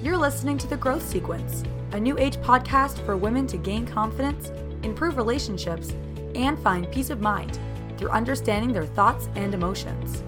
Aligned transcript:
You're 0.00 0.16
listening 0.16 0.58
to 0.58 0.68
The 0.68 0.76
Growth 0.76 1.08
Sequence, 1.08 1.64
a 1.90 1.98
new 1.98 2.16
age 2.20 2.36
podcast 2.36 3.04
for 3.04 3.16
women 3.16 3.48
to 3.48 3.56
gain 3.56 3.84
confidence, 3.84 4.52
improve 4.84 5.16
relationships, 5.16 5.92
and 6.36 6.56
find 6.60 6.88
peace 6.92 7.10
of 7.10 7.20
mind 7.20 7.58
through 7.96 8.10
understanding 8.10 8.72
their 8.72 8.86
thoughts 8.86 9.28
and 9.34 9.52
emotions. 9.52 10.22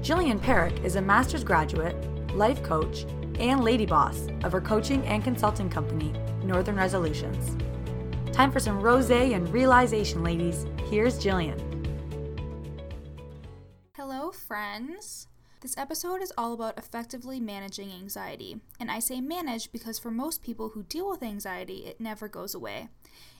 Jillian 0.00 0.38
Parekh 0.38 0.84
is 0.84 0.94
a 0.94 1.02
master's 1.02 1.42
graduate, 1.42 1.96
life 2.36 2.62
coach, 2.62 3.04
and 3.40 3.64
lady 3.64 3.84
boss 3.84 4.28
of 4.44 4.52
her 4.52 4.60
coaching 4.60 5.04
and 5.06 5.24
consulting 5.24 5.68
company, 5.68 6.12
Northern 6.44 6.76
Resolutions. 6.76 7.56
Time 8.32 8.52
for 8.52 8.60
some 8.60 8.80
rose 8.80 9.10
and 9.10 9.52
realization, 9.52 10.22
ladies. 10.22 10.66
Here's 10.88 11.18
Jillian. 11.18 11.60
Hello, 13.96 14.30
friends. 14.30 15.26
This 15.64 15.78
episode 15.78 16.20
is 16.20 16.30
all 16.36 16.52
about 16.52 16.76
effectively 16.76 17.40
managing 17.40 17.90
anxiety. 17.90 18.60
And 18.78 18.90
I 18.90 18.98
say 18.98 19.22
manage 19.22 19.72
because 19.72 19.98
for 19.98 20.10
most 20.10 20.42
people 20.42 20.68
who 20.68 20.82
deal 20.82 21.08
with 21.08 21.22
anxiety, 21.22 21.86
it 21.86 21.98
never 21.98 22.28
goes 22.28 22.54
away. 22.54 22.88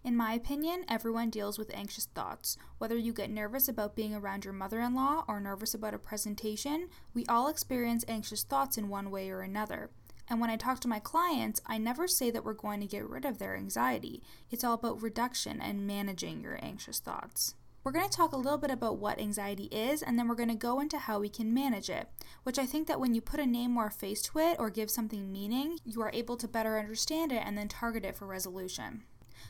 In 0.02 0.16
my 0.16 0.32
opinion, 0.32 0.86
everyone 0.88 1.28
deals 1.28 1.58
with 1.58 1.70
anxious 1.74 2.06
thoughts. 2.06 2.56
Whether 2.78 2.96
you 2.96 3.12
get 3.12 3.28
nervous 3.28 3.68
about 3.68 3.94
being 3.94 4.14
around 4.14 4.46
your 4.46 4.54
mother 4.54 4.80
in 4.80 4.94
law 4.94 5.26
or 5.28 5.38
nervous 5.38 5.74
about 5.74 5.92
a 5.92 5.98
presentation, 5.98 6.88
we 7.12 7.26
all 7.26 7.48
experience 7.48 8.06
anxious 8.08 8.42
thoughts 8.42 8.78
in 8.78 8.88
one 8.88 9.10
way 9.10 9.28
or 9.28 9.42
another. 9.42 9.90
And 10.26 10.40
when 10.40 10.48
I 10.48 10.56
talk 10.56 10.80
to 10.80 10.88
my 10.88 11.00
clients, 11.00 11.60
I 11.66 11.76
never 11.76 12.08
say 12.08 12.30
that 12.30 12.42
we're 12.42 12.54
going 12.54 12.80
to 12.80 12.86
get 12.86 13.06
rid 13.06 13.26
of 13.26 13.36
their 13.36 13.54
anxiety. 13.54 14.22
It's 14.50 14.64
all 14.64 14.72
about 14.72 15.02
reduction 15.02 15.60
and 15.60 15.86
managing 15.86 16.40
your 16.40 16.58
anxious 16.62 17.00
thoughts. 17.00 17.54
We're 17.84 17.92
going 17.92 18.08
to 18.08 18.16
talk 18.16 18.32
a 18.32 18.38
little 18.38 18.56
bit 18.56 18.70
about 18.70 18.96
what 18.96 19.20
anxiety 19.20 19.64
is, 19.64 20.02
and 20.02 20.18
then 20.18 20.26
we're 20.26 20.36
going 20.36 20.48
to 20.48 20.54
go 20.54 20.80
into 20.80 20.96
how 20.96 21.20
we 21.20 21.28
can 21.28 21.52
manage 21.52 21.90
it, 21.90 22.08
which 22.42 22.58
I 22.58 22.64
think 22.64 22.88
that 22.88 22.98
when 22.98 23.14
you 23.14 23.20
put 23.20 23.40
a 23.40 23.46
name 23.46 23.76
or 23.76 23.88
a 23.88 23.90
face 23.90 24.22
to 24.22 24.38
it 24.38 24.56
or 24.58 24.70
give 24.70 24.90
something 24.90 25.30
meaning, 25.30 25.78
you 25.84 26.00
are 26.00 26.10
able 26.14 26.38
to 26.38 26.48
better 26.48 26.78
understand 26.78 27.30
it 27.30 27.42
and 27.44 27.58
then 27.58 27.68
target 27.68 28.06
it 28.06 28.16
for 28.16 28.26
resolution. 28.26 29.02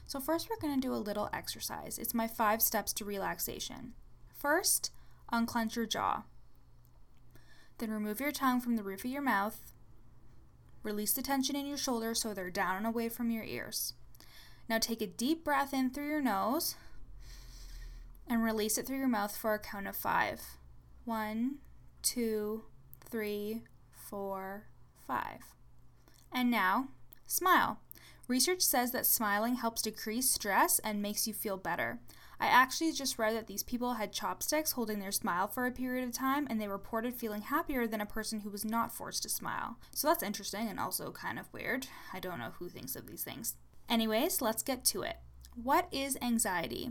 So, 0.09 0.19
first, 0.19 0.51
we're 0.51 0.61
going 0.61 0.75
to 0.75 0.85
do 0.85 0.93
a 0.93 0.97
little 0.97 1.31
exercise. 1.33 1.97
It's 1.97 2.13
my 2.13 2.27
five 2.27 2.61
steps 2.61 2.93
to 2.95 3.05
relaxation. 3.05 3.93
First, 4.37 4.91
unclench 5.31 5.77
your 5.77 5.87
jaw. 5.87 6.25
Then 7.79 7.93
remove 7.93 8.19
your 8.19 8.33
tongue 8.33 8.61
from 8.61 8.75
the 8.75 8.83
roof 8.83 9.05
of 9.05 9.13
your 9.13 9.23
mouth. 9.23 9.73
Release 10.83 11.13
the 11.13 11.23
tension 11.23 11.55
in 11.55 11.67
your 11.67 11.79
shoulders 11.79 12.21
so 12.21 12.35
they're 12.35 12.51
down 12.51 12.79
and 12.79 12.87
away 12.87 13.09
from 13.09 13.31
your 13.31 13.45
ears. 13.45 13.95
Now, 14.69 14.79
take 14.79 15.01
a 15.01 15.07
deep 15.07 15.45
breath 15.45 15.73
in 15.73 15.91
through 15.91 16.09
your 16.09 16.21
nose 16.21 16.75
and 18.29 18.43
release 18.43 18.79
it 18.79 18.87
through 18.87 18.99
your 18.99 19.09
mouth 19.09 19.37
for 19.37 19.55
a 19.55 19.59
count 19.59 19.87
of 19.87 19.97
five. 19.97 20.41
One, 21.05 21.57
two, 22.03 22.65
three, 23.09 23.63
four, 23.91 24.67
five. 25.07 25.41
And 26.33 26.51
now, 26.51 26.89
smile. 27.27 27.81
Research 28.27 28.63
says 28.63 28.93
that 28.93 29.07
smiling 29.07 29.57
helps 29.57 29.83
decrease 29.83 30.31
stress 30.31 30.79
and 30.79 31.03
makes 31.03 31.27
you 31.27 31.35
feel 31.35 31.57
better. 31.57 32.01
I 32.41 32.47
actually 32.47 32.93
just 32.93 33.19
read 33.19 33.37
that 33.37 33.47
these 33.47 33.63
people 33.63 33.95
had 33.95 34.13
chopsticks 34.13 34.73
holding 34.73 34.99
their 34.99 35.13
smile 35.13 35.47
for 35.47 35.67
a 35.67 35.71
period 35.71 36.05
of 36.05 36.13
time 36.13 36.47
and 36.51 36.61
they 36.61 36.69
reported 36.69 37.15
feeling 37.15 37.43
happier 37.43 37.87
than 37.87 38.01
a 38.01 38.07
person 38.07 38.41
who 38.41 38.51
was 38.51 38.65
not 38.65 38.93
forced 38.93 39.23
to 39.23 39.29
smile. 39.29 39.77
So 39.93 40.09
that's 40.09 40.23
interesting 40.23 40.69
and 40.69 40.81
also 40.81 41.13
kind 41.13 41.39
of 41.39 41.53
weird. 41.53 41.87
I 42.13 42.21
don't 42.21 42.39
know 42.39 42.53
who 42.59 42.69
thinks 42.69 42.97
of 42.97 43.07
these 43.07 43.23
things. 43.23 43.55
Anyways, 43.89 44.41
let's 44.41 44.63
get 44.63 44.85
to 44.87 45.03
it. 45.03 45.17
What 45.55 45.87
is 45.93 46.19
anxiety? 46.21 46.91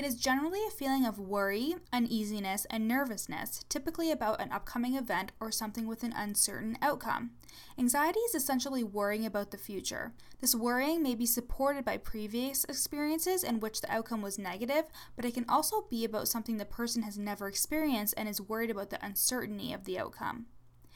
It 0.00 0.06
is 0.06 0.14
generally 0.14 0.60
a 0.66 0.70
feeling 0.70 1.04
of 1.04 1.18
worry, 1.18 1.74
uneasiness, 1.92 2.66
and 2.70 2.88
nervousness, 2.88 3.62
typically 3.68 4.10
about 4.10 4.40
an 4.40 4.50
upcoming 4.50 4.94
event 4.94 5.30
or 5.38 5.52
something 5.52 5.86
with 5.86 6.02
an 6.02 6.14
uncertain 6.16 6.78
outcome. 6.80 7.32
Anxiety 7.78 8.20
is 8.20 8.34
essentially 8.34 8.82
worrying 8.82 9.26
about 9.26 9.50
the 9.50 9.58
future. 9.58 10.14
This 10.40 10.54
worrying 10.54 11.02
may 11.02 11.14
be 11.14 11.26
supported 11.26 11.84
by 11.84 11.98
previous 11.98 12.64
experiences 12.64 13.44
in 13.44 13.60
which 13.60 13.82
the 13.82 13.92
outcome 13.92 14.22
was 14.22 14.38
negative, 14.38 14.84
but 15.16 15.26
it 15.26 15.34
can 15.34 15.44
also 15.50 15.84
be 15.90 16.06
about 16.06 16.28
something 16.28 16.56
the 16.56 16.64
person 16.64 17.02
has 17.02 17.18
never 17.18 17.46
experienced 17.46 18.14
and 18.16 18.26
is 18.26 18.40
worried 18.40 18.70
about 18.70 18.88
the 18.88 19.04
uncertainty 19.04 19.70
of 19.70 19.84
the 19.84 19.98
outcome. 19.98 20.46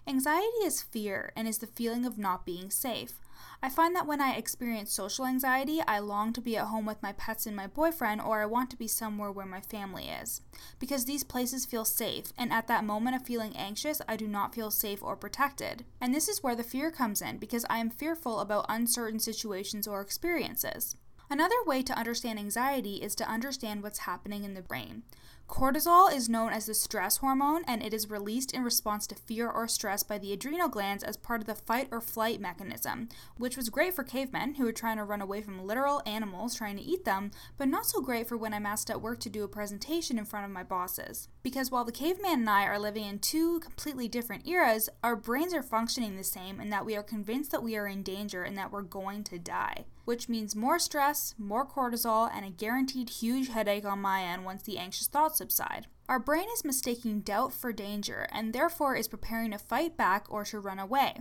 Anxiety 0.06 0.46
is 0.64 0.82
fear 0.82 1.32
and 1.34 1.48
is 1.48 1.58
the 1.58 1.66
feeling 1.66 2.04
of 2.04 2.18
not 2.18 2.44
being 2.44 2.70
safe. 2.70 3.18
I 3.62 3.70
find 3.70 3.96
that 3.96 4.06
when 4.06 4.20
I 4.20 4.34
experience 4.34 4.92
social 4.92 5.24
anxiety, 5.24 5.80
I 5.88 5.98
long 6.00 6.34
to 6.34 6.42
be 6.42 6.58
at 6.58 6.66
home 6.66 6.84
with 6.84 7.02
my 7.02 7.12
pets 7.12 7.46
and 7.46 7.56
my 7.56 7.66
boyfriend, 7.66 8.20
or 8.20 8.42
I 8.42 8.46
want 8.46 8.68
to 8.70 8.76
be 8.76 8.86
somewhere 8.86 9.32
where 9.32 9.46
my 9.46 9.62
family 9.62 10.10
is. 10.10 10.42
Because 10.78 11.06
these 11.06 11.24
places 11.24 11.64
feel 11.64 11.86
safe, 11.86 12.34
and 12.36 12.52
at 12.52 12.68
that 12.68 12.84
moment 12.84 13.16
of 13.16 13.22
feeling 13.22 13.56
anxious, 13.56 14.02
I 14.06 14.16
do 14.16 14.28
not 14.28 14.54
feel 14.54 14.70
safe 14.70 15.02
or 15.02 15.16
protected. 15.16 15.86
And 16.02 16.14
this 16.14 16.28
is 16.28 16.42
where 16.42 16.54
the 16.54 16.62
fear 16.62 16.90
comes 16.90 17.22
in, 17.22 17.38
because 17.38 17.64
I 17.70 17.78
am 17.78 17.88
fearful 17.88 18.40
about 18.40 18.66
uncertain 18.68 19.20
situations 19.20 19.88
or 19.88 20.02
experiences. 20.02 20.96
Another 21.30 21.56
way 21.64 21.82
to 21.82 21.98
understand 21.98 22.38
anxiety 22.38 22.96
is 22.96 23.14
to 23.14 23.28
understand 23.28 23.82
what's 23.82 24.00
happening 24.00 24.44
in 24.44 24.52
the 24.52 24.60
brain. 24.60 25.04
Cortisol 25.46 26.12
is 26.12 26.28
known 26.28 26.52
as 26.52 26.66
the 26.66 26.74
stress 26.74 27.18
hormone 27.18 27.64
and 27.68 27.82
it 27.82 27.92
is 27.92 28.10
released 28.10 28.52
in 28.52 28.64
response 28.64 29.06
to 29.06 29.14
fear 29.14 29.48
or 29.48 29.68
stress 29.68 30.02
by 30.02 30.16
the 30.16 30.32
adrenal 30.32 30.68
glands 30.68 31.04
as 31.04 31.18
part 31.18 31.42
of 31.42 31.46
the 31.46 31.54
fight 31.54 31.86
or 31.90 32.00
flight 32.00 32.40
mechanism, 32.40 33.08
which 33.36 33.56
was 33.56 33.68
great 33.68 33.94
for 33.94 34.02
cavemen 34.02 34.54
who 34.54 34.64
were 34.64 34.72
trying 34.72 34.96
to 34.96 35.04
run 35.04 35.20
away 35.20 35.42
from 35.42 35.66
literal 35.66 36.02
animals 36.06 36.54
trying 36.54 36.76
to 36.76 36.82
eat 36.82 37.04
them, 37.04 37.30
but 37.58 37.68
not 37.68 37.84
so 37.86 38.00
great 38.00 38.26
for 38.26 38.38
when 38.38 38.54
I'm 38.54 38.66
asked 38.66 38.90
at 38.90 39.02
work 39.02 39.20
to 39.20 39.30
do 39.30 39.44
a 39.44 39.48
presentation 39.48 40.18
in 40.18 40.24
front 40.24 40.46
of 40.46 40.50
my 40.50 40.62
bosses. 40.62 41.28
Because 41.42 41.70
while 41.70 41.84
the 41.84 41.92
caveman 41.92 42.40
and 42.40 42.50
I 42.50 42.64
are 42.64 42.78
living 42.78 43.04
in 43.04 43.18
two 43.18 43.60
completely 43.60 44.08
different 44.08 44.48
eras, 44.48 44.88
our 45.02 45.14
brains 45.14 45.52
are 45.52 45.62
functioning 45.62 46.16
the 46.16 46.24
same 46.24 46.58
in 46.58 46.70
that 46.70 46.86
we 46.86 46.96
are 46.96 47.02
convinced 47.02 47.50
that 47.50 47.62
we 47.62 47.76
are 47.76 47.86
in 47.86 48.02
danger 48.02 48.42
and 48.42 48.56
that 48.56 48.72
we're 48.72 48.82
going 48.82 49.22
to 49.24 49.38
die 49.38 49.84
which 50.04 50.28
means 50.28 50.54
more 50.54 50.78
stress, 50.78 51.34
more 51.38 51.66
cortisol, 51.66 52.30
and 52.32 52.44
a 52.44 52.50
guaranteed 52.50 53.08
huge 53.08 53.48
headache 53.48 53.84
on 53.84 54.00
my 54.00 54.22
end 54.22 54.44
once 54.44 54.62
the 54.62 54.78
anxious 54.78 55.06
thoughts 55.06 55.33
subside. 55.36 55.86
Our 56.08 56.18
brain 56.18 56.46
is 56.52 56.64
mistaking 56.64 57.20
doubt 57.20 57.54
for 57.54 57.72
danger 57.72 58.26
and 58.30 58.52
therefore 58.52 58.94
is 58.94 59.08
preparing 59.08 59.52
to 59.52 59.58
fight 59.58 59.96
back 59.96 60.26
or 60.28 60.44
to 60.44 60.60
run 60.60 60.78
away. 60.78 61.16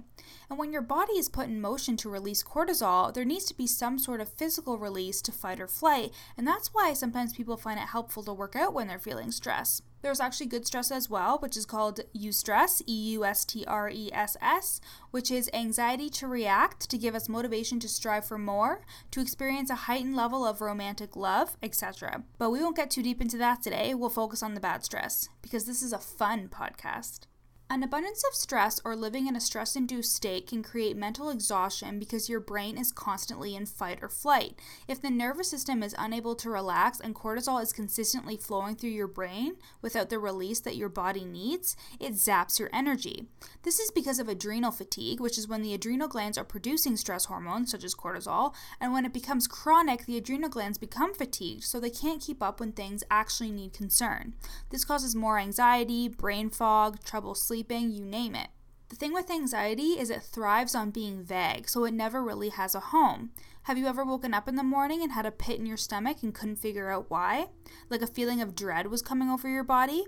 And 0.50 0.59
when 0.59 0.74
your 0.74 0.81
body 0.81 1.13
is 1.13 1.29
put 1.29 1.47
in 1.47 1.62
motion 1.62 1.96
to 1.97 2.09
release 2.09 2.44
cortisol, 2.44 3.13
there 3.13 3.24
needs 3.24 3.46
to 3.46 3.57
be 3.57 3.66
some 3.66 3.97
sort 3.97 4.19
of 4.19 4.28
physical 4.28 4.78
release 4.78 5.22
to 5.22 5.31
fight 5.31 5.62
or 5.62 5.68
flight, 5.68 6.12
and 6.38 6.46
that's 6.46 6.74
why 6.74 6.94
sometimes 6.94 7.34
people 7.34 7.56
find 7.56 7.79
it 7.79 7.88
helpful 7.88 8.24
to 8.24 8.34
work 8.34 8.57
out 8.57 8.74
when 8.74 8.88
they're 8.88 9.00
feeling 9.00 9.31
stress. 9.31 9.81
There's 10.03 10.19
actually 10.19 10.47
good 10.47 10.68
stress 10.68 10.91
as 10.91 11.09
well, 11.09 11.38
which 11.38 11.56
is 11.56 11.66
called 11.66 12.02
eustress, 12.14 12.81
E 12.86 13.12
U 13.14 13.24
S 13.24 13.46
T 13.46 13.64
R 13.66 13.90
E 13.90 14.09
S 14.12 14.36
S, 14.41 14.81
which 15.12 15.31
is 15.31 15.50
anxiety 15.53 16.09
to 16.09 16.28
react, 16.28 16.90
to 16.90 16.97
give 16.97 17.16
us 17.16 17.30
motivation 17.30 17.80
to 17.80 17.88
strive 17.88 18.25
for 18.25 18.38
more, 18.38 18.81
to 19.12 19.22
experience 19.22 19.69
a 19.69 19.88
heightened 19.88 20.18
level 20.18 20.46
of 20.46 20.59
romantic 20.59 21.16
love, 21.16 21.56
etc. 21.63 22.24
But 22.38 22.50
we 22.50 22.62
won't 22.62 22.75
get 22.75 22.92
too 22.92 23.02
deep 23.02 23.22
into 23.22 23.38
that 23.38 23.63
today. 23.63 23.94
We'll 23.94 24.09
focus 24.09 24.44
on 24.44 24.56
the 24.56 24.59
bad 24.59 24.84
stress 24.84 25.30
because 25.42 25.63
this 25.63 25.81
is 25.81 25.94
a 25.94 26.00
fun 26.00 26.50
podcast. 26.50 27.22
An 27.69 27.81
abundance 27.81 28.24
of 28.28 28.35
stress 28.35 28.79
or 28.85 28.96
living 28.96 29.25
in 29.25 29.35
a 29.35 29.41
stress 29.41 29.75
induced 29.75 30.13
state 30.13 30.46
can 30.47 30.62
create 30.62 30.96
mental 30.96 31.29
exhaustion 31.29 31.97
because 31.97 32.29
your 32.29 32.40
brain 32.40 32.78
is 32.78 32.91
constantly 32.91 33.56
in 33.56 33.66
fight 33.66 33.97
or 34.01 34.09
flight. 34.09 34.59
If 34.88 35.01
the 35.01 35.09
nervous 35.09 35.50
system 35.50 35.81
is 35.81 35.96
unable 35.97 36.35
to 36.35 36.51
relax 36.51 37.00
and 37.00 37.16
cortisol 37.16 37.63
is 37.63 37.74
consistently 37.74 38.38
flowing 38.38 38.75
through 38.75 38.91
your 38.91 39.07
brain 39.07 39.56
without 39.81 40.09
the 40.09 40.19
release 40.19 40.59
that 40.59 40.75
your 40.75 40.90
body 40.90 41.25
needs, 41.25 41.75
it 42.00 42.13
zaps 42.13 42.59
your 42.59 42.69
energy. 42.72 43.25
This 43.63 43.80
is 43.80 43.90
because 43.90 44.19
of 44.19 44.28
adrenal 44.30 44.72
fatigue, 44.72 45.19
which 45.19 45.40
is 45.40 45.47
when 45.47 45.63
the 45.63 45.74
adrenal 45.74 46.07
glands 46.07 46.38
are 46.38 46.44
producing 46.44 46.95
stress 46.95 47.25
hormones 47.25 47.72
such 47.72 47.84
as 47.84 47.95
cortisol, 47.95 48.53
and 48.80 48.94
when 48.94 49.06
it 49.06 49.13
becomes 49.13 49.47
chronic, 49.47 50.06
the 50.06 50.18
adrenal 50.18 50.50
glands 50.50 50.78
become 50.78 51.16
fatigued 51.16 51.63
so 51.63 51.80
they 51.80 51.90
can't 51.90 52.22
keep 52.22 52.44
up 52.44 52.59
when 52.59 52.72
things 52.72 53.03
actually 53.09 53.51
need 53.51 53.74
concern. 53.74 54.35
This 54.69 54.85
causes 54.85 55.16
more 55.16 55.40
anxiety, 55.40 56.07
brain 56.07 56.51
fog, 56.51 57.03
trouble 57.03 57.34
sleeping 57.34 57.53
sleeping, 57.53 57.91
you 57.91 58.03
name 58.03 58.34
it. 58.34 58.47
The 58.90 58.96
thing 58.96 59.13
with 59.13 59.30
anxiety 59.30 60.00
is 60.00 60.10
it 60.10 60.24
thrives 60.24 60.74
on 60.74 60.89
being 60.89 61.22
vague, 61.22 61.69
so 61.69 61.86
it 61.86 61.94
never 61.94 62.24
really 62.24 62.50
has 62.50 62.74
a 62.74 62.80
home. 62.80 63.30
Have 63.63 63.77
you 63.77 63.86
ever 63.86 64.04
woken 64.04 64.33
up 64.33 64.48
in 64.48 64.56
the 64.56 64.63
morning 64.63 65.04
and 65.04 65.12
had 65.12 65.27
a 65.27 65.31
pit 65.31 65.60
in 65.60 65.68
your 65.68 65.77
stomach 65.77 66.24
and 66.24 66.33
couldn't 66.33 66.56
figure 66.56 66.89
out 66.89 67.12
why? 67.12 67.50
Like 67.92 68.01
a 68.01 68.07
feeling 68.07 68.42
of 68.42 68.56
dread 68.56 68.88
was 68.88 69.04
coming 69.04 69.30
over 69.30 69.48
your 69.48 69.63
body? 69.63 70.06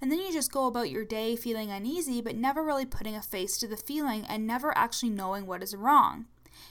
And 0.00 0.10
then 0.10 0.20
you 0.20 0.32
just 0.32 0.50
go 0.50 0.68
about 0.68 0.88
your 0.88 1.04
day 1.04 1.36
feeling 1.36 1.70
uneasy, 1.70 2.22
but 2.22 2.34
never 2.34 2.64
really 2.64 2.86
putting 2.86 3.14
a 3.14 3.20
face 3.20 3.58
to 3.58 3.66
the 3.66 3.76
feeling 3.76 4.24
and 4.24 4.46
never 4.46 4.72
actually 4.74 5.10
knowing 5.10 5.44
what 5.46 5.62
is 5.62 5.76
wrong. 5.76 6.24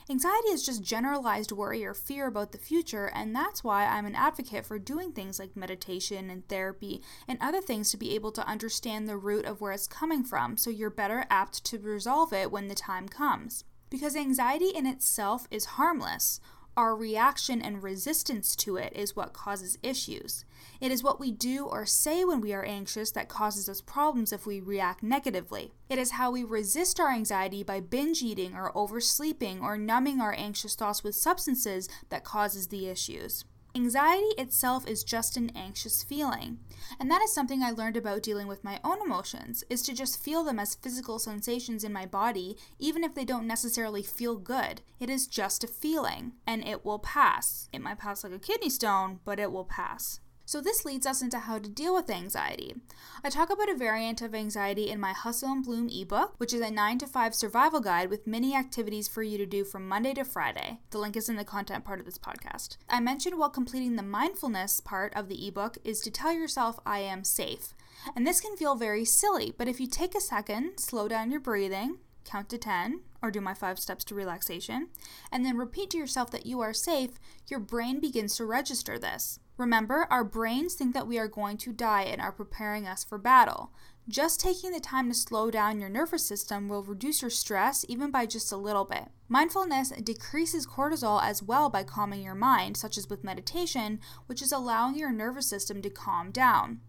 Anxiety 0.09 0.49
is 0.49 0.65
just 0.65 0.83
generalized 0.83 1.51
worry 1.51 1.83
or 1.85 1.93
fear 1.93 2.27
about 2.27 2.51
the 2.51 2.57
future, 2.57 3.11
and 3.13 3.35
that's 3.35 3.63
why 3.63 3.85
I'm 3.85 4.05
an 4.05 4.15
advocate 4.15 4.65
for 4.65 4.79
doing 4.79 5.11
things 5.11 5.39
like 5.39 5.55
meditation 5.55 6.29
and 6.29 6.47
therapy 6.47 7.01
and 7.27 7.37
other 7.41 7.61
things 7.61 7.91
to 7.91 7.97
be 7.97 8.13
able 8.15 8.31
to 8.33 8.47
understand 8.47 9.07
the 9.07 9.17
root 9.17 9.45
of 9.45 9.61
where 9.61 9.71
it's 9.71 9.87
coming 9.87 10.23
from 10.23 10.57
so 10.57 10.69
you're 10.69 10.89
better 10.89 11.25
apt 11.29 11.63
to 11.65 11.79
resolve 11.79 12.33
it 12.33 12.51
when 12.51 12.67
the 12.67 12.75
time 12.75 13.09
comes. 13.09 13.63
Because 13.89 14.15
anxiety 14.15 14.69
in 14.69 14.85
itself 14.85 15.47
is 15.51 15.65
harmless. 15.65 16.39
Our 16.77 16.93
reaction 16.93 17.61
and 17.61 17.81
resistance 17.81 18.53
to 18.57 18.75
it 18.75 18.91
is 18.93 19.15
what 19.15 19.31
causes 19.31 19.77
issues. 19.81 20.43
It 20.81 20.91
is 20.91 21.01
what 21.01 21.21
we 21.21 21.31
do 21.31 21.65
or 21.65 21.85
say 21.85 22.25
when 22.25 22.41
we 22.41 22.53
are 22.53 22.65
anxious 22.65 23.11
that 23.11 23.29
causes 23.29 23.69
us 23.69 23.79
problems 23.79 24.33
if 24.33 24.45
we 24.45 24.59
react 24.59 25.01
negatively. 25.01 25.71
It 25.87 25.97
is 25.97 26.11
how 26.11 26.31
we 26.31 26.43
resist 26.43 26.99
our 26.99 27.11
anxiety 27.11 27.63
by 27.63 27.79
binge 27.79 28.21
eating 28.21 28.55
or 28.55 28.73
oversleeping 28.75 29.61
or 29.61 29.77
numbing 29.77 30.19
our 30.19 30.33
anxious 30.33 30.75
thoughts 30.75 31.01
with 31.01 31.15
substances 31.15 31.87
that 32.09 32.25
causes 32.25 32.67
the 32.67 32.89
issues. 32.89 33.45
Anxiety 33.75 34.29
itself 34.37 34.87
is 34.87 35.03
just 35.03 35.35
an 35.35 35.51
anxious 35.53 36.01
feeling. 36.01 36.59
And 36.97 37.11
that 37.11 37.21
is 37.21 37.33
something 37.33 37.61
I 37.61 37.71
learned 37.71 37.97
about 37.97 38.23
dealing 38.23 38.47
with 38.47 38.63
my 38.63 38.79
own 38.85 39.01
emotions, 39.01 39.65
is 39.69 39.81
to 39.81 39.93
just 39.93 40.17
feel 40.17 40.45
them 40.45 40.59
as 40.59 40.75
physical 40.75 41.19
sensations 41.19 41.83
in 41.83 41.91
my 41.91 42.05
body, 42.05 42.55
even 42.79 43.03
if 43.03 43.13
they 43.13 43.25
don't 43.25 43.45
necessarily 43.45 44.01
feel 44.01 44.37
good. 44.37 44.81
It 44.97 45.09
is 45.09 45.27
just 45.27 45.65
a 45.65 45.67
feeling, 45.67 46.31
and 46.47 46.65
it 46.65 46.85
will 46.85 46.99
pass. 46.99 47.67
It 47.73 47.81
might 47.81 47.99
pass 47.99 48.23
like 48.23 48.31
a 48.31 48.39
kidney 48.39 48.69
stone, 48.69 49.19
but 49.25 49.41
it 49.41 49.51
will 49.51 49.65
pass. 49.65 50.21
So, 50.45 50.61
this 50.61 50.85
leads 50.85 51.07
us 51.07 51.21
into 51.21 51.39
how 51.39 51.57
to 51.57 51.67
deal 51.67 51.95
with 51.95 52.09
anxiety. 52.09 52.75
I 53.23 53.29
talk 53.29 53.51
about 53.51 53.69
a 53.69 53.75
variant 53.75 54.21
of 54.21 54.35
anxiety 54.35 54.89
in 54.89 54.99
my 54.99 55.11
Hustle 55.11 55.51
and 55.51 55.65
Bloom 55.65 55.89
ebook, 55.89 56.35
which 56.37 56.53
is 56.53 56.61
a 56.61 56.69
9 56.69 56.99
to 56.99 57.07
5 57.07 57.33
survival 57.33 57.79
guide 57.79 58.11
with 58.11 58.27
many 58.27 58.55
activities 58.55 59.07
for 59.07 59.23
you 59.23 59.39
to 59.39 59.45
do 59.47 59.63
from 59.63 59.87
Monday 59.87 60.13
to 60.13 60.23
Friday. 60.23 60.79
The 60.91 60.99
link 60.99 61.17
is 61.17 61.29
in 61.29 61.35
the 61.35 61.43
content 61.43 61.83
part 61.83 61.99
of 61.99 62.05
this 62.05 62.19
podcast. 62.19 62.77
I 62.87 62.99
mentioned 62.99 63.39
while 63.39 63.49
completing 63.49 63.95
the 63.95 64.03
mindfulness 64.03 64.79
part 64.79 65.15
of 65.15 65.29
the 65.29 65.47
ebook 65.47 65.79
is 65.83 65.99
to 66.01 66.11
tell 66.11 66.31
yourself, 66.31 66.79
I 66.85 66.99
am 66.99 67.23
safe. 67.23 67.73
And 68.15 68.27
this 68.27 68.41
can 68.41 68.55
feel 68.55 68.75
very 68.75 69.05
silly, 69.05 69.53
but 69.57 69.67
if 69.67 69.79
you 69.79 69.87
take 69.87 70.13
a 70.13 70.21
second, 70.21 70.77
slow 70.77 71.07
down 71.07 71.31
your 71.31 71.39
breathing, 71.39 71.97
count 72.25 72.49
to 72.49 72.57
10, 72.57 73.01
or 73.21 73.31
do 73.31 73.39
my 73.39 73.53
five 73.53 73.79
steps 73.79 74.03
to 74.05 74.15
relaxation, 74.15 74.89
and 75.31 75.45
then 75.45 75.57
repeat 75.57 75.91
to 75.91 75.97
yourself 75.97 76.31
that 76.31 76.45
you 76.45 76.59
are 76.59 76.73
safe, 76.73 77.11
your 77.47 77.59
brain 77.59 77.99
begins 77.99 78.35
to 78.35 78.45
register 78.45 78.99
this. 78.99 79.39
Remember, 79.57 80.05
our 80.09 80.25
brains 80.25 80.73
think 80.73 80.93
that 80.93 81.07
we 81.07 81.17
are 81.17 81.29
going 81.29 81.57
to 81.57 81.71
die 81.71 82.03
and 82.03 82.21
are 82.21 82.31
preparing 82.31 82.85
us 82.85 83.03
for 83.03 83.17
battle. 83.17 83.71
Just 84.07 84.39
taking 84.39 84.71
the 84.71 84.79
time 84.79 85.09
to 85.09 85.15
slow 85.15 85.49
down 85.49 85.79
your 85.79 85.89
nervous 85.89 86.25
system 86.25 86.67
will 86.67 86.83
reduce 86.83 87.21
your 87.21 87.31
stress 87.31 87.85
even 87.87 88.11
by 88.11 88.25
just 88.25 88.51
a 88.51 88.57
little 88.57 88.85
bit. 88.85 89.05
Mindfulness 89.29 89.89
decreases 90.03 90.67
cortisol 90.67 91.23
as 91.23 91.41
well 91.41 91.69
by 91.69 91.83
calming 91.83 92.21
your 92.21 92.35
mind, 92.35 92.77
such 92.77 92.97
as 92.97 93.09
with 93.09 93.23
meditation, 93.23 93.99
which 94.27 94.41
is 94.41 94.51
allowing 94.51 94.95
your 94.95 95.11
nervous 95.11 95.47
system 95.47 95.81
to 95.81 95.89
calm 95.89 96.29
down. 96.31 96.81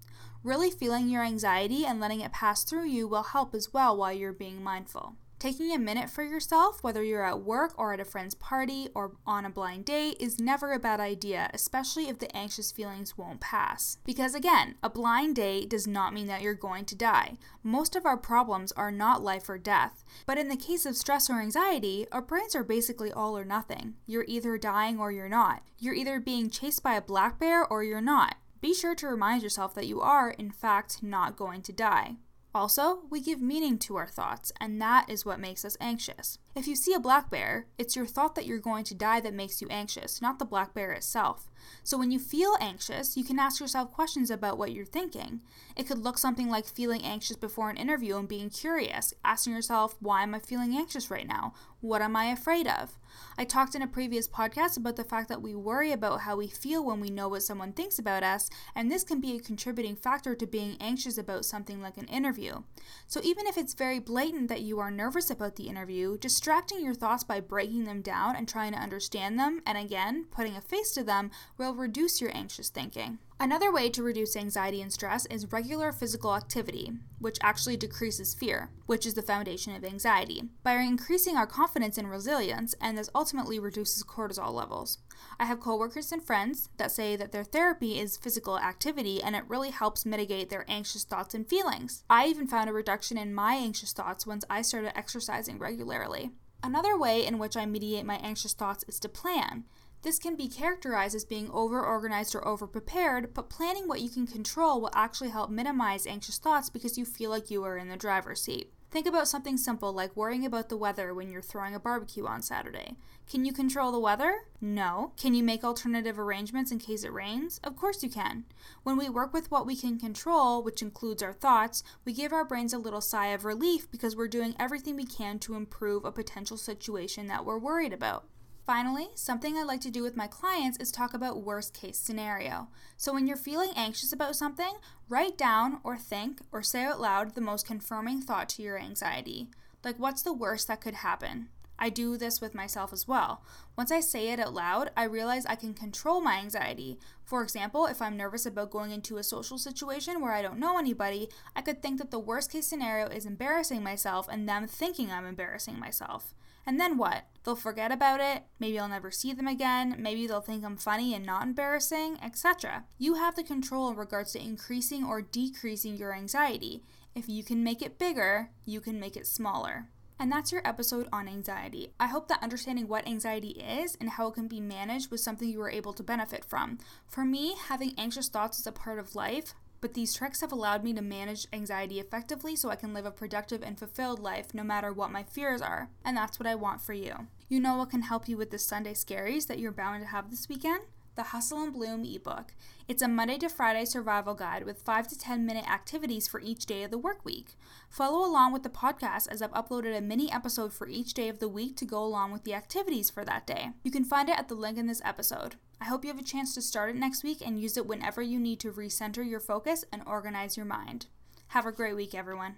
Really 0.42 0.70
feeling 0.70 1.08
your 1.08 1.24
anxiety 1.24 1.86
and 1.86 1.98
letting 2.00 2.20
it 2.20 2.32
pass 2.32 2.64
through 2.64 2.86
you 2.86 3.08
will 3.08 3.22
help 3.22 3.54
as 3.54 3.72
well 3.72 3.96
while 3.96 4.12
you're 4.12 4.32
being 4.32 4.62
mindful. 4.62 5.16
Taking 5.38 5.70
a 5.70 5.78
minute 5.78 6.08
for 6.08 6.22
yourself, 6.22 6.82
whether 6.82 7.02
you're 7.02 7.22
at 7.22 7.42
work 7.42 7.74
or 7.76 7.92
at 7.92 8.00
a 8.00 8.06
friend's 8.06 8.34
party 8.34 8.88
or 8.94 9.12
on 9.26 9.44
a 9.44 9.50
blind 9.50 9.84
date, 9.84 10.16
is 10.18 10.40
never 10.40 10.72
a 10.72 10.78
bad 10.78 10.98
idea, 10.98 11.50
especially 11.52 12.08
if 12.08 12.18
the 12.18 12.34
anxious 12.34 12.72
feelings 12.72 13.18
won't 13.18 13.38
pass. 13.38 13.98
Because 14.06 14.34
again, 14.34 14.76
a 14.82 14.88
blind 14.88 15.36
date 15.36 15.68
does 15.68 15.86
not 15.86 16.14
mean 16.14 16.26
that 16.28 16.40
you're 16.40 16.54
going 16.54 16.86
to 16.86 16.94
die. 16.94 17.36
Most 17.62 17.94
of 17.94 18.06
our 18.06 18.16
problems 18.16 18.72
are 18.72 18.90
not 18.90 19.22
life 19.22 19.46
or 19.50 19.58
death. 19.58 20.04
But 20.24 20.38
in 20.38 20.48
the 20.48 20.56
case 20.56 20.86
of 20.86 20.96
stress 20.96 21.28
or 21.28 21.42
anxiety, 21.42 22.06
our 22.12 22.22
brains 22.22 22.56
are 22.56 22.64
basically 22.64 23.12
all 23.12 23.36
or 23.36 23.44
nothing. 23.44 23.96
You're 24.06 24.24
either 24.26 24.56
dying 24.56 24.98
or 24.98 25.12
you're 25.12 25.28
not. 25.28 25.62
You're 25.78 25.94
either 25.94 26.18
being 26.18 26.48
chased 26.48 26.82
by 26.82 26.94
a 26.94 27.02
black 27.02 27.38
bear 27.38 27.62
or 27.62 27.84
you're 27.84 28.00
not. 28.00 28.36
Be 28.62 28.72
sure 28.72 28.94
to 28.94 29.06
remind 29.06 29.42
yourself 29.42 29.74
that 29.74 29.86
you 29.86 30.00
are, 30.00 30.30
in 30.30 30.50
fact, 30.50 31.02
not 31.02 31.36
going 31.36 31.60
to 31.60 31.74
die. 31.74 32.16
Also, 32.56 33.00
we 33.11 33.20
give 33.20 33.43
meaning 33.43 33.76
to 33.79 33.97
our 33.97 34.06
thoughts, 34.06 34.50
and 34.58 34.81
that 34.81 35.11
is 35.11 35.26
what 35.26 35.38
makes 35.38 35.62
us 35.62 35.76
anxious. 35.79 36.38
If 36.55 36.67
you 36.67 36.75
see 36.75 36.94
a 36.94 36.99
black 36.99 37.29
bear, 37.29 37.67
it's 37.76 37.94
your 37.94 38.06
thought 38.06 38.35
that 38.35 38.47
you're 38.47 38.58
going 38.58 38.85
to 38.85 38.94
die 38.94 39.20
that 39.20 39.35
makes 39.35 39.61
you 39.61 39.69
anxious, 39.69 40.23
not 40.23 40.38
the 40.38 40.47
black 40.47 40.73
bear 40.73 40.91
itself. 40.93 41.50
So 41.82 41.97
when 41.97 42.11
you 42.11 42.19
feel 42.19 42.56
anxious, 42.61 43.17
you 43.17 43.25
can 43.25 43.38
ask 43.38 43.61
yourself 43.61 43.93
questions 43.93 44.31
about 44.31 44.58
what 44.58 44.73
you're 44.73 44.85
thinking. 44.85 45.41
It 45.76 45.87
could 45.87 45.99
look 45.99 46.19
something 46.19 46.49
like 46.49 46.67
feeling 46.67 47.03
anxious 47.03 47.37
before 47.37 47.70
an 47.70 47.76
interview 47.76 48.17
and 48.17 48.29
being 48.29 48.50
curious, 48.50 49.14
asking 49.25 49.53
yourself, 49.53 49.97
why 50.00 50.23
am 50.23 50.35
I 50.35 50.38
feeling 50.38 50.76
anxious 50.76 51.11
right 51.11 51.26
now? 51.26 51.55
What 51.81 52.03
am 52.03 52.17
I 52.17 52.26
afraid 52.26 52.67
of? 52.67 52.99
I 53.38 53.44
talked 53.44 53.75
in 53.75 53.82
a 53.82 53.87
previous 53.87 54.26
podcast 54.26 54.76
about 54.76 54.97
the 54.97 55.05
fact 55.05 55.29
that 55.29 55.43
we 55.43 55.55
worry 55.55 55.93
about 55.93 56.23
how 56.23 56.37
we 56.37 56.49
feel 56.49 56.85
when 56.85 57.00
we 57.00 57.11
know 57.11 57.29
what 57.29 57.43
someone 57.43 57.73
thinks 57.73 57.99
about 57.99 58.23
us, 58.23 58.50
and 58.75 58.91
this 58.91 59.05
can 59.05 59.20
be 59.20 59.37
a 59.37 59.41
contributing 59.41 59.94
factor 59.94 60.35
to 60.35 60.47
being 60.47 60.76
anxious 60.81 61.17
about 61.19 61.44
something 61.44 61.81
like 61.81 61.97
an 61.97 62.06
interview. 62.06 62.62
So 63.06 63.20
even 63.23 63.47
if 63.47 63.56
it's 63.56 63.75
very 63.75 63.99
blatant 63.99 64.49
that 64.49 64.62
you 64.62 64.81
are 64.81 64.91
nervous 64.91 65.31
about 65.31 65.56
the 65.56 65.69
interview, 65.69 66.19
distracting 66.19 66.82
your 66.82 66.94
thoughts 66.94 67.25
by 67.25 67.41
breaking 67.41 67.85
them 67.85 68.03
down 68.03 68.35
and 68.37 68.49
trying 68.49 68.73
to 68.73 68.79
understand 68.79 69.38
them, 69.38 69.62
and 69.67 69.79
again, 69.79 70.26
putting 70.31 70.56
a 70.56 70.61
face 70.61 70.93
to 70.93 71.05
them, 71.05 71.31
will 71.58 71.75
reduce 71.75 72.20
your 72.20 72.35
anxious 72.35 72.69
thinking. 72.69 73.19
Another 73.38 73.70
way 73.73 73.91
to 73.91 74.03
reduce 74.03 74.37
anxiety 74.37 74.81
and 74.81 74.93
stress 74.93 75.26
is 75.26 75.53
regular 75.53 75.93
physical 75.93 76.35
activity, 76.35 76.93
which 77.19 77.38
actually 77.43 77.76
decreases 77.76 78.35
fear, 78.35 78.70
which 78.87 79.05
is 79.05 79.14
the 79.14 79.23
foundation 79.23 79.75
of 79.75 79.85
anxiety, 79.85 80.44
by 80.62 80.75
increasing 80.75 81.37
our 81.37 81.47
confidence 81.47 81.99
and 81.99 82.11
resilience, 82.11 82.75
and 82.81 82.97
this 82.97 83.11
ultimately 83.14 83.58
reduces 83.58 84.03
cortisol 84.03 84.53
levels. 84.53 84.99
I 85.38 85.44
have 85.44 85.61
coworkers 85.61 86.12
and 86.12 86.23
friends 86.23 86.70
that 86.79 86.93
say 86.93 87.14
that 87.17 87.32
their 87.32 87.44
therapy 87.44 87.99
is 87.99 88.17
physical 88.17 88.58
activity 88.58 89.23
and 89.23 89.37
it 89.37 89.44
really 89.49 89.70
helps 89.70 90.06
mitigate 90.06 90.49
their 90.49 90.64
anxious 90.69 91.05
thoughts 91.05 91.35
and 91.35 91.47
feelings. 91.47 92.05
I 92.08 92.26
even 92.26 92.47
found 92.47 92.70
a 92.70 92.73
reduction 92.73 93.19
in 93.19 93.35
my 93.35 93.55
anxious 93.55 93.93
thoughts 93.93 94.26
once 94.26 94.44
I 94.49 94.62
started 94.62 94.97
exercising 94.97 95.58
regularly. 95.58 96.31
Another 96.62 96.99
way 96.99 97.25
in 97.25 97.38
which 97.38 97.56
I 97.56 97.67
mediate 97.67 98.06
my 98.06 98.17
anxious 98.17 98.53
thoughts 98.53 98.85
is 98.88 98.99
to 99.00 99.08
plan. 99.08 99.64
This 100.02 100.19
can 100.19 100.37
be 100.37 100.48
characterized 100.48 101.16
as 101.16 101.25
being 101.25 101.50
over 101.50 101.84
organized 101.84 102.34
or 102.34 102.46
over 102.46 102.66
prepared, 102.66 103.34
but 103.34 103.50
planning 103.50 103.88
what 103.88 104.00
you 104.00 104.08
can 104.08 104.26
control 104.26 104.81
will 104.81 104.90
actually 104.94 105.31
help 105.31 105.50
minimize 105.50 106.06
anxious 106.06 106.38
thoughts 106.38 106.70
because 106.70 106.96
you 106.96 107.04
feel 107.04 107.31
like 107.31 107.50
you 107.50 107.64
are 107.64 107.76
in 107.76 107.88
the 107.88 107.96
driver's 107.96 108.43
seat. 108.43 108.72
Think 108.88 109.08
about 109.08 109.26
something 109.26 109.56
simple 109.56 109.93
like 109.93 110.16
worrying 110.16 110.46
about 110.46 110.69
the 110.69 110.76
weather 110.76 111.12
when 111.12 111.31
you're 111.31 111.43
throwing 111.43 111.75
a 111.75 111.81
barbecue 111.81 112.25
on 112.25 112.40
Saturday. 112.40 112.96
Can 113.28 113.44
you 113.44 113.52
control 113.52 113.90
the 113.90 113.98
weather? 113.98 114.43
No. 114.60 115.12
Can 115.16 115.34
you 115.34 115.43
make 115.43 115.64
alternative 115.64 116.19
arrangements 116.19 116.70
in 116.70 116.78
case 116.78 117.02
it 117.02 117.12
rains? 117.12 117.60
Of 117.64 117.76
course 117.76 118.04
you 118.04 118.08
can. 118.08 118.44
When 118.84 118.96
we 118.96 119.08
work 119.08 119.32
with 119.32 119.50
what 119.50 119.66
we 119.66 119.75
can 119.75 119.98
control, 119.98 120.62
which 120.62 120.82
includes 120.82 121.22
our 121.22 121.32
thoughts, 121.32 121.82
we 122.04 122.12
give 122.12 122.32
our 122.32 122.44
brains 122.44 122.72
a 122.72 122.78
little 122.78 123.00
sigh 123.00 123.28
of 123.28 123.44
relief 123.44 123.90
because 123.90 124.14
we're 124.14 124.28
doing 124.28 124.54
everything 124.58 124.94
we 124.94 125.04
can 125.04 125.40
to 125.40 125.56
improve 125.56 126.04
a 126.04 126.12
potential 126.12 126.56
situation 126.56 127.26
that 127.26 127.44
we're 127.44 127.58
worried 127.58 127.93
about. 127.93 128.28
Finally, 128.66 129.10
something 129.14 129.56
I 129.56 129.62
like 129.62 129.80
to 129.82 129.92
do 129.92 130.02
with 130.02 130.16
my 130.16 130.26
clients 130.26 130.76
is 130.78 130.90
talk 130.90 131.14
about 131.14 131.44
worst 131.44 131.72
case 131.72 131.96
scenario. 131.96 132.66
So 132.96 133.14
when 133.14 133.28
you're 133.28 133.36
feeling 133.36 133.70
anxious 133.76 134.12
about 134.12 134.34
something, 134.34 134.72
write 135.08 135.38
down 135.38 135.78
or 135.84 135.96
think 135.96 136.40
or 136.50 136.64
say 136.64 136.82
out 136.82 137.00
loud 137.00 137.36
the 137.36 137.40
most 137.40 137.64
confirming 137.64 138.20
thought 138.20 138.48
to 138.50 138.62
your 138.62 138.76
anxiety. 138.76 139.46
Like, 139.84 140.00
what's 140.00 140.22
the 140.22 140.32
worst 140.32 140.66
that 140.66 140.80
could 140.80 140.94
happen? 140.94 141.46
I 141.79 141.91
do 141.91 142.17
this 142.17 142.41
with 142.41 142.56
myself 142.56 142.93
as 142.93 143.06
well. 143.06 143.44
Once 143.76 143.93
I 143.93 144.00
say 144.00 144.31
it 144.31 144.41
out 144.41 144.52
loud, 144.52 144.91
I 144.96 145.05
realize 145.05 145.46
I 145.46 145.55
can 145.55 145.72
control 145.72 146.20
my 146.20 146.38
anxiety. 146.38 146.98
For 147.22 147.44
example, 147.44 147.86
if 147.86 148.02
I'm 148.02 148.17
nervous 148.17 148.46
about 148.46 148.72
going 148.72 148.91
into 148.91 149.19
a 149.19 149.22
social 149.22 149.58
situation 149.58 150.20
where 150.20 150.32
I 150.32 150.43
don't 150.43 150.58
know 150.58 150.76
anybody, 150.76 151.29
I 151.55 151.60
could 151.62 151.82
think 151.82 151.98
that 151.98 152.10
the 152.10 152.19
worst 152.19 152.50
case 152.50 152.67
scenario 152.67 153.06
is 153.06 153.26
embarrassing 153.26 153.84
myself 153.84 154.26
and 154.29 154.48
them 154.48 154.67
thinking 154.67 155.12
I'm 155.12 155.26
embarrassing 155.26 155.79
myself. 155.79 156.34
And 156.67 156.81
then 156.81 156.99
what? 156.99 157.25
They'll 157.44 157.55
forget 157.55 157.93
about 157.93 158.20
it, 158.20 158.43
maybe 158.58 158.77
I'll 158.77 158.89
never 158.89 159.13
see 159.13 159.32
them 159.32 159.46
again, 159.46 159.94
maybe 160.01 160.27
they'll 160.27 160.41
think 160.41 160.65
I'm 160.65 160.77
funny 160.77 161.15
and 161.15 161.25
not 161.25 161.44
embarrassing, 161.44 162.19
etc. 162.20 162.85
You 162.99 163.15
have 163.15 163.37
the 163.37 163.44
control 163.44 163.89
in 163.89 163.96
regards 163.96 164.32
to 164.32 164.43
increasing 164.43 165.05
or 165.05 165.23
decreasing 165.23 165.96
your 165.96 166.13
anxiety. 166.13 166.82
If 167.15 167.29
you 167.29 167.44
can 167.44 167.63
make 167.63 167.82
it 167.82 168.01
bigger, 168.01 168.51
you 168.65 168.81
can 168.81 168.99
make 168.99 169.17
it 169.17 169.29
smaller. 169.29 169.87
And 170.19 170.32
that's 170.32 170.51
your 170.51 170.67
episode 170.67 171.08
on 171.13 171.29
anxiety. 171.29 171.93
I 172.01 172.06
hope 172.06 172.27
that 172.29 172.43
understanding 172.43 172.89
what 172.89 173.06
anxiety 173.06 173.51
is 173.51 173.96
and 174.01 174.11
how 174.11 174.29
it 174.29 174.35
can 174.35 174.49
be 174.49 174.61
managed 174.61 175.11
was 175.11 175.23
something 175.23 175.49
you 175.49 175.58
were 175.58 175.70
able 175.70 175.93
to 175.93 176.03
benefit 176.03 176.44
from. 176.44 176.79
For 177.06 177.25
me, 177.25 177.55
having 177.69 177.94
anxious 177.99 178.29
thoughts 178.29 178.58
is 178.58 178.67
a 178.67 178.73
part 178.73 178.99
of 178.99 179.15
life, 179.15 179.55
but 179.86 179.94
these 179.94 180.14
tricks 180.14 180.40
have 180.40 180.50
allowed 180.50 180.82
me 180.82 180.93
to 180.93 181.00
manage 181.00 181.46
anxiety 181.52 182.00
effectively 182.00 182.56
so 182.56 182.70
I 182.70 182.74
can 182.74 182.93
live 182.93 183.06
a 183.06 183.12
productive 183.12 183.62
and 183.62 183.78
fulfilled 183.78 184.19
life 184.19 184.52
no 184.52 184.64
matter 184.64 184.93
what 184.93 185.12
my 185.12 185.22
fears 185.22 185.62
are. 185.62 185.90
And 186.05 186.16
that's 186.16 186.40
what 186.40 186.46
I 186.48 186.56
want 186.56 186.81
for 186.81 186.93
you. 186.93 187.28
You 187.48 187.60
know 187.60 187.76
what 187.76 187.90
can 187.90 188.02
help 188.02 188.28
you 188.28 188.36
with 188.36 188.50
the 188.50 188.58
Sunday 188.58 188.94
scaries 188.94 189.46
that 189.46 189.60
you're 189.60 189.70
bound 189.70 190.02
to 190.02 190.08
have 190.08 190.28
this 190.28 190.48
weekend? 190.48 190.81
The 191.17 191.23
Hustle 191.23 191.63
and 191.63 191.73
Bloom 191.73 192.05
ebook. 192.05 192.53
It's 192.89 193.01
a 193.01 193.08
Monday 193.08 193.39
to 193.39 193.49
Friday 193.49 193.87
survival 193.87 194.35
guide 194.35 194.65
with 194.67 194.82
5 194.82 195.08
to 195.08 195.19
10 195.19 195.46
minute 195.46 195.69
activities 195.69 196.29
for 196.29 196.41
each 196.41 196.67
day 196.67 196.82
of 196.82 196.91
the 196.91 196.99
work 196.99 197.25
week. 197.25 197.56
Follow 197.89 198.19
along 198.19 198.53
with 198.53 198.63
the 198.63 198.69
podcast 198.69 199.27
as 199.31 199.41
I've 199.41 199.51
uploaded 199.53 199.96
a 199.96 200.03
mini 200.03 200.31
episode 200.31 200.75
for 200.75 200.87
each 200.87 201.15
day 201.15 201.31
of 201.31 201.39
the 201.39 201.49
week 201.49 201.75
to 201.79 201.87
go 201.87 202.05
along 202.05 202.32
with 202.32 202.44
the 202.44 202.53
activities 202.53 203.08
for 203.08 203.25
that 203.25 203.46
day. 203.46 203.70
You 203.82 203.91
can 203.91 204.05
find 204.05 204.29
it 204.29 204.39
at 204.39 204.49
the 204.49 204.55
link 204.55 204.77
in 204.77 204.89
this 204.89 205.01
episode. 205.06 205.55
I 205.81 205.87
hope 205.87 206.05
you 206.05 206.11
have 206.11 206.20
a 206.20 206.25
chance 206.25 206.55
to 206.55 206.61
start 206.61 206.91
it 206.91 206.96
next 206.96 207.25
week 207.25 207.39
and 207.44 207.58
use 207.58 207.79
it 207.79 207.87
whenever 207.87 208.20
you 208.20 208.39
need 208.39 208.61
to 208.61 208.70
recenter 208.70 209.27
your 209.27 209.41
focus 209.41 209.87
and 209.91 210.03
organize 210.06 210.58
your 210.58 210.67
mind. 210.67 211.06
Have 211.49 211.65
a 211.65 211.73
great 211.73 211.96
week, 211.96 212.15
everyone. 212.15 212.56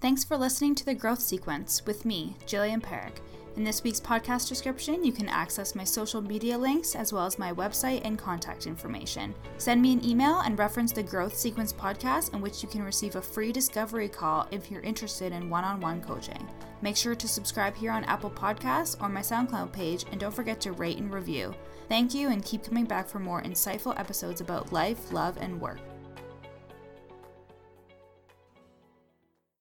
Thanks 0.00 0.22
for 0.22 0.36
listening 0.36 0.76
to 0.76 0.84
the 0.84 0.94
Growth 0.94 1.20
Sequence 1.20 1.84
with 1.84 2.04
me, 2.04 2.36
Jillian 2.46 2.80
Parekh. 2.80 3.18
In 3.56 3.64
this 3.64 3.82
week's 3.82 4.00
podcast 4.00 4.48
description, 4.48 5.02
you 5.02 5.12
can 5.12 5.28
access 5.28 5.74
my 5.74 5.82
social 5.82 6.22
media 6.22 6.56
links 6.56 6.94
as 6.94 7.12
well 7.12 7.26
as 7.26 7.40
my 7.40 7.52
website 7.52 8.02
and 8.04 8.16
contact 8.16 8.68
information. 8.68 9.34
Send 9.56 9.82
me 9.82 9.92
an 9.92 10.04
email 10.04 10.40
and 10.40 10.56
reference 10.56 10.92
the 10.92 11.02
Growth 11.02 11.36
Sequence 11.36 11.72
podcast, 11.72 12.34
in 12.34 12.40
which 12.40 12.62
you 12.62 12.68
can 12.68 12.84
receive 12.84 13.16
a 13.16 13.22
free 13.22 13.50
discovery 13.50 14.08
call 14.08 14.46
if 14.52 14.70
you're 14.70 14.82
interested 14.82 15.32
in 15.32 15.50
one 15.50 15.64
on 15.64 15.80
one 15.80 16.00
coaching. 16.00 16.48
Make 16.82 16.96
sure 16.96 17.16
to 17.16 17.26
subscribe 17.26 17.74
here 17.74 17.90
on 17.90 18.04
Apple 18.04 18.30
Podcasts 18.30 19.00
or 19.02 19.08
my 19.08 19.20
SoundCloud 19.22 19.72
page, 19.72 20.04
and 20.12 20.20
don't 20.20 20.34
forget 20.34 20.60
to 20.60 20.72
rate 20.72 20.98
and 20.98 21.12
review. 21.12 21.52
Thank 21.88 22.14
you, 22.14 22.28
and 22.28 22.44
keep 22.44 22.62
coming 22.62 22.84
back 22.84 23.08
for 23.08 23.18
more 23.18 23.42
insightful 23.42 23.98
episodes 23.98 24.40
about 24.40 24.72
life, 24.72 25.10
love, 25.10 25.36
and 25.40 25.60
work. 25.60 25.80